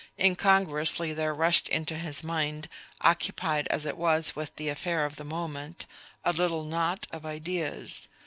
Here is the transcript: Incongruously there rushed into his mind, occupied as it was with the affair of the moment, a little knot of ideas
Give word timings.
Incongruously 0.19 1.13
there 1.13 1.31
rushed 1.31 1.69
into 1.69 1.95
his 1.95 2.23
mind, 2.23 2.67
occupied 3.01 3.67
as 3.67 3.85
it 3.85 3.95
was 3.95 4.35
with 4.35 4.55
the 4.55 4.67
affair 4.67 5.05
of 5.05 5.15
the 5.17 5.23
moment, 5.23 5.85
a 6.25 6.33
little 6.33 6.63
knot 6.63 7.05
of 7.11 7.23
ideas 7.23 8.07